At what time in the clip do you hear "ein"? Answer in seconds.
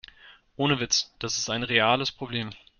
1.51-1.61